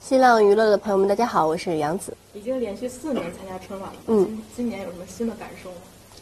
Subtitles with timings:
[0.00, 2.16] 新浪娱乐的朋友们，大家好，我是杨紫。
[2.32, 5.76] 已经连续四年参加春晚了，嗯，今年有什么新的感受吗？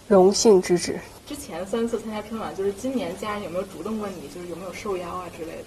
[0.09, 0.99] 荣幸之至。
[1.27, 5.65] 之前三次参加春晚，就是今年家人有没有主动问你，就是有没有受邀啊之类的？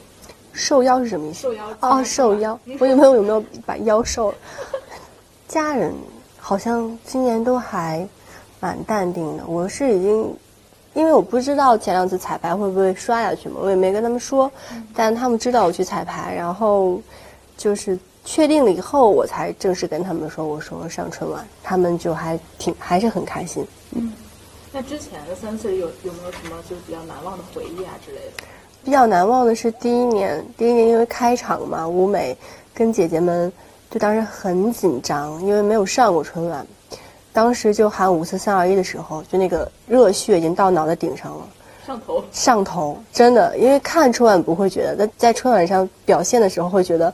[0.53, 1.41] 受邀是什么意思？
[1.41, 2.59] 受邀哦，受邀。
[2.79, 4.37] 我有没有有没有把腰瘦了？
[5.47, 5.93] 家人
[6.37, 8.07] 好像今年都还
[8.59, 9.45] 蛮淡定的。
[9.47, 10.35] 我是已经，
[10.93, 14.51] 因为我不知道前两次彩排会不会刷下去嘛，我也没跟他们说，
[14.93, 17.01] 但他们知道我去彩排，然后
[17.57, 23.65] 就是确定了以后，我才正式跟他们说，我说上春晚，他们就还挺还是很开心。
[23.91, 24.13] 嗯。
[24.75, 28.43] 那之前的三次有有没有什么就是比较难忘的回忆啊之类的？
[28.83, 32.35] 比较难忘的是第一年，第一年因为开场嘛，舞美
[32.73, 33.53] 跟姐姐们
[33.91, 36.65] 就当时很紧张，因为没有上过春晚，
[37.33, 41.47] 当时就喊五四三二一的时候，就那个热血已经到脑袋顶上了，
[41.85, 47.13] 上头，上头，真的，因为看春晚不会觉得，但在春晚上表现的时候会觉得，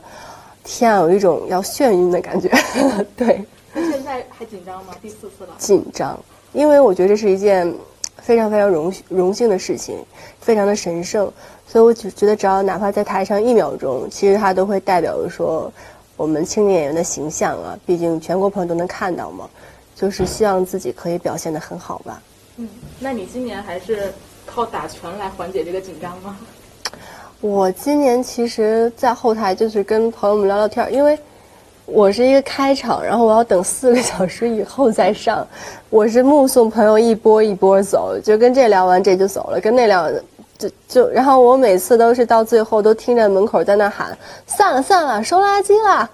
[0.62, 2.48] 天啊，有一种要眩晕的感觉，
[3.16, 3.42] 对。
[3.72, 4.94] 那现在还紧张吗？
[5.00, 5.50] 第四次了。
[5.56, 6.18] 紧张。
[6.52, 7.72] 因为我觉得这是一件
[8.16, 9.96] 非常非常荣荣幸的事情，
[10.40, 11.32] 非常的神圣，
[11.66, 15.72] 所以我就觉得只要哪怕在台上一秒钟，其实它都会代表着说
[16.16, 17.78] 我们青年演员的形象啊。
[17.86, 19.48] 毕竟全国朋友都能看到嘛，
[19.94, 22.22] 就是希望自己可以表现的很好吧。
[22.56, 24.12] 嗯，那你今年还是
[24.46, 26.36] 靠打拳来缓解这个紧张吗？
[27.40, 31.18] 我今年其实，在后台就是跟朋友们聊聊天，因为。
[31.92, 35.44] 我是一个开场，然后我要等四个小时以后再上。
[35.88, 40.08] 我是目送朋友一波一波走，就跟这聊完这就走了，跟那聊
[40.56, 46.08] 就就，然后我每次都是到最后都听着门口在那喊散了散了，收垃圾了，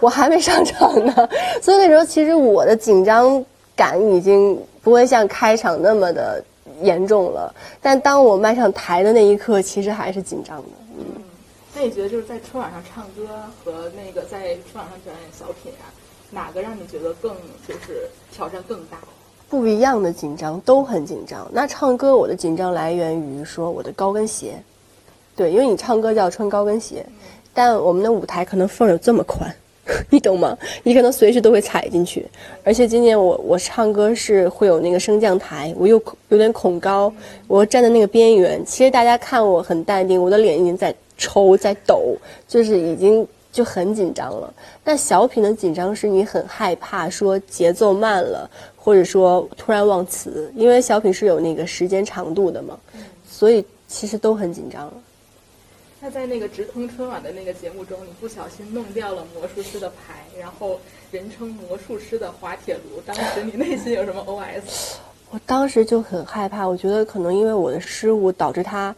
[0.00, 1.28] 我还没上场呢。
[1.60, 3.44] 所以那时候其实我的紧张
[3.76, 6.42] 感已经不会像开场那么的
[6.82, 10.68] 严重了，但当我迈上台的那一刻，其实还是紧张的。
[10.98, 11.04] 嗯。
[11.74, 13.28] 那你觉得就是在春晚上唱歌
[13.64, 15.86] 和那个在春晚上表演小品啊，
[16.30, 17.32] 哪个让你觉得更
[17.66, 18.98] 就是挑战更大？
[19.48, 21.48] 不一样的紧张都很紧张。
[21.52, 24.60] 那唱歌我的紧张来源于说我的高跟鞋，
[25.36, 27.06] 对，因为你唱歌就要穿高跟鞋，
[27.54, 29.50] 但我们的舞台可能缝有这么宽，
[30.10, 30.56] 你懂吗？
[30.82, 32.26] 你可能随时都会踩进去。
[32.62, 37.12] 而且今年我我唱歌是会有那个升降台，我又有点恐高，
[37.46, 38.64] 我站在那个边缘。
[38.64, 40.94] 其实大家看我很淡定，我的脸已经在。
[41.20, 42.16] 抽在抖，
[42.46, 44.54] 就是已经就很紧张了。
[44.84, 52.78] 但小品的紧张是你很害怕说节奏慢了，或者说突然忘词，因为小品是有那个时间长度的嘛，
[53.28, 54.88] 所以其实都很紧张。
[56.00, 60.78] 那在那个直通春晚的那个节目中，你不小心弄掉了魔术师的牌，然后
[61.10, 64.96] 人称魔术师的滑铁卢，当时你内心有什么 OS？
[65.30, 68.94] 我当时就很害怕，我觉得可能因为我的失误导致他。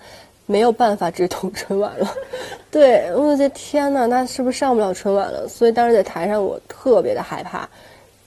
[0.46, 2.12] 没有办法直通春晚了，
[2.72, 5.46] 对，我觉得天哪，那是不是上不了春晚了？
[5.46, 7.68] 所以当时在台上我特别的害怕，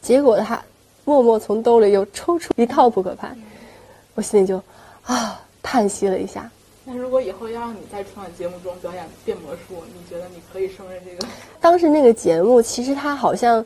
[0.02, 0.64] 结果他
[1.04, 3.36] 默默从兜里又抽出一套扑克牌，
[4.16, 4.56] 我心里就
[5.04, 6.50] 啊叹息了一下。
[6.86, 11.28] 那如果以后要让你在春晚节目中表演变魔术，你觉得你可以胜任这个？
[11.62, 13.66] 当时那个节目其实他好像。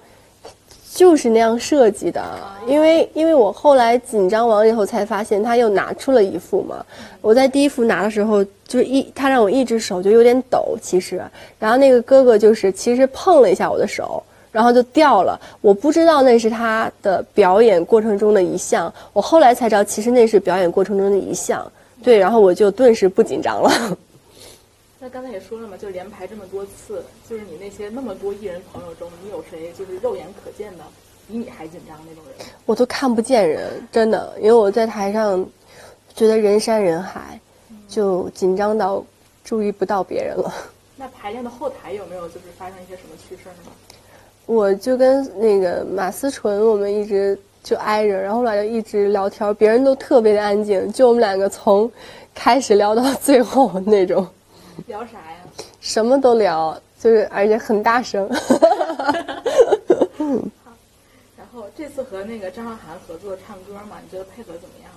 [0.96, 2.24] 就是那样设计的，
[2.66, 6.84] 因为因为我后来紧张完以后才发现他又拿出了一副嘛。
[7.22, 11.22] 我在第一副拿的时候，就是一他让我一只手就有点抖，其实，
[11.60, 15.40] 然后那个哥哥就是其实碰了一下我的手，然后就掉了。
[15.62, 21.72] 我不知道那是他的表演过程中的一项，我后来才知道其实那是表演过程中的一项。
[22.08, 23.98] 对，然后我就顿时不紧张了。
[24.98, 30.86] 那刚才也说了嘛，就连排这么多次，就是你那些那么多艺人朋友中，你有谁就是肉眼可见的
[31.28, 32.48] 比你还紧张那种人？
[32.66, 35.46] 我都看不见人，真的，因为我在台上
[36.16, 37.38] 觉得人山人海，
[37.90, 39.04] 就紧张到
[39.44, 40.54] 注意不到别人了。
[40.96, 43.72] 那排练的后台有没有就是发生一些什么趣事呢？
[44.46, 47.38] 我就跟那个马思纯，我们一直
[47.68, 51.92] 就挨着，然后我俩就一直聊天，别人都特别的安静，就我们两个从
[52.34, 54.26] 开始聊到最后那种。
[54.86, 55.36] 聊啥呀？
[55.82, 58.26] 什么都聊，就是而且很大声。
[60.64, 60.72] 好，
[61.38, 64.90] 然后这次和那个张韶涵合作唱歌嘛，你觉得配合怎么样？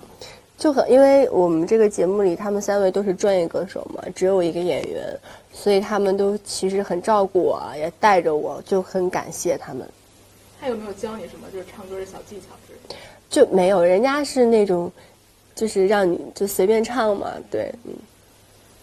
[0.57, 5.19] 就很，因为我们这个节目里，他们三位都是专业歌手嘛，只有一个演员，
[5.51, 9.85] 所以他们都其实很照顾我，也带着我，就很感谢他们。
[10.61, 12.95] 他有没有教你什么就是唱歌的小技巧之类的？
[13.31, 14.91] 就没有，人家是那种，
[15.55, 17.91] 就是让你就随便唱嘛，对，嗯。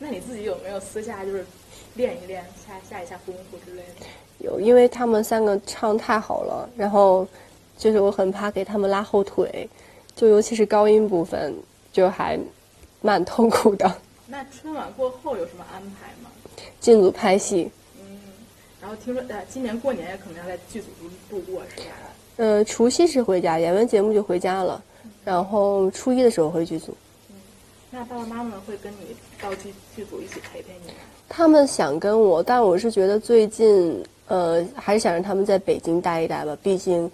[0.01, 1.47] 那你自己有没有私下就是
[1.95, 4.07] 练一练下下一下功夫之类的？
[4.39, 7.25] 有，因为他们三个唱太好了，然后
[7.77, 9.69] 就是我很怕给他们拉后腿，
[10.17, 11.55] 就尤其是高音部分，
[11.93, 12.37] 就还
[13.01, 13.93] 蛮痛苦的。
[14.27, 16.31] 那春晚过后有什么安排吗？
[16.81, 17.71] 进组拍戏，嗯，
[18.81, 21.87] 然后听说呃，今年过年也可能要在剧组度度过，是吧？
[22.37, 24.83] 呃，除夕是回家，演完节目就回家了，
[25.25, 26.97] 然后初一的时候回剧组。
[27.91, 30.95] 那爸爸妈妈会跟你到剧剧组一起陪陪你吗？
[31.29, 37.11] 他们想跟我，但我是觉得最近，呃，还是想让他们在北京待一待吧，毕竟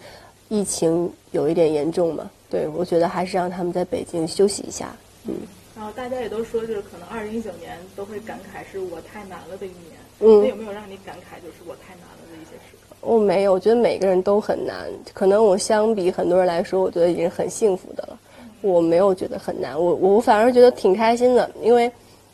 [0.48, 2.30] 疫情有一点严重嘛。
[2.50, 4.94] 对，我觉得还是让他们在北京休息一下。
[5.26, 5.34] 嗯，
[5.74, 9.94] 然后大家也都说，就是可能二零一九年都会感慨是我太难了的一年。
[10.20, 12.94] 嗯那有没有让你感慨就是我太难了的一些时刻？
[13.00, 14.88] 我没有，我觉得每个人都很难。
[15.12, 18.18] 可能我相比很多人来说，我觉得已经很幸福的了。
[18.62, 21.90] 我没有觉得很难，我我反而觉得挺开心的，因为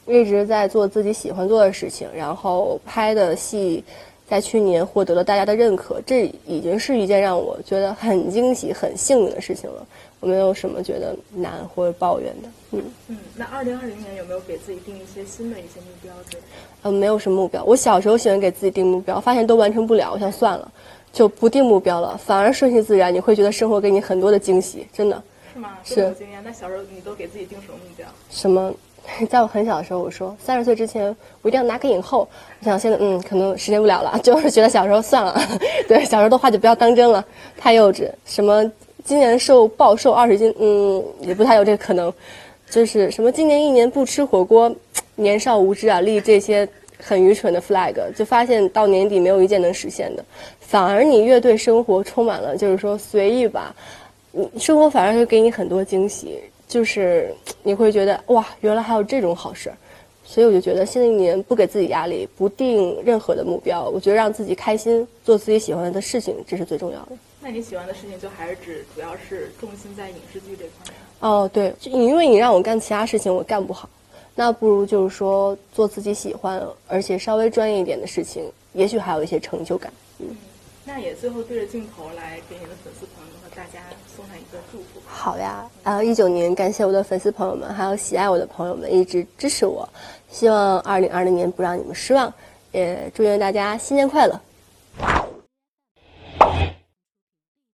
[0.06, 3.82] 一直在做自己喜欢做的事情，然后拍的戏
[4.30, 9.84] 在去年获得了大家的认可，这已经是一件让我觉得很惊喜、很幸运的事情了。
[10.20, 16.48] 我没有什么觉得难或者抱怨的，嗯嗯，那二零二零年有没有给自己定一些新的一些目标之类的？
[16.82, 17.64] 呃，没有什么目标。
[17.64, 20.70] 我小时候喜欢给自己定目标，发现都完成不了，我想算了，
[21.12, 25.20] 就不定目标了，反而顺其自然，你会觉得生活给你很多的惊喜，真的。
[25.52, 25.78] 是吗？
[25.82, 26.40] 是这么有经验。
[26.44, 28.06] 那小时候你都给自己定什么目标？
[28.30, 28.72] 什么？
[29.28, 32.28] 在我很小的时候，我说三十岁之前我一定要拿个影后。
[32.60, 35.40] 我想现在嗯，可能实现不了了， 就是觉得小时候算了，
[35.88, 37.24] 对，小时候的话就不要当真了，
[37.56, 38.10] 太幼稚。
[38.24, 38.70] 什么
[39.04, 42.12] 今年瘦暴瘦二十斤，嗯，也不太有这个可能。
[42.70, 44.72] 就是什么今年一年不吃火锅，
[45.16, 46.68] 年少无知啊，立这些
[47.02, 50.24] 很愚蠢的 flag，就发现到年底没有一件能实现的。
[50.60, 53.74] 反而你越对生活充满了就是说随意吧，
[54.30, 56.38] 你生活反而会给你很多惊喜，
[56.70, 57.34] 就是
[57.64, 59.76] 你会觉得哇，原来还有这种好事儿。
[60.22, 67.08] 所以我就觉得新的一年不给自己压力，不定任何的目标，我觉得让自己开心，做自己喜欢的事情，这是最重要的。
[67.40, 70.94] 那你喜欢的事情就还是指主要是重心在影视剧这块面。
[71.18, 73.90] 哦，对，就因为你让我干其他事情，我干不好，
[74.36, 79.92] 那不如就是说做自己喜欢而且稍微专业一点的事情，也许还有一些成就感。
[80.20, 80.28] 嗯，
[80.84, 83.80] 那也最后对着镜头来给你的粉丝朋友和大家
[84.20, 85.00] 送上一个祝福。
[85.06, 89.88] 好呀，啊，一九年感谢我的粉丝朋友们，还有喜爱我的朋友们一直支持我，
[90.30, 92.32] 希望二零二零年不让你们失望，
[92.72, 94.38] 也祝愿大家新年快乐。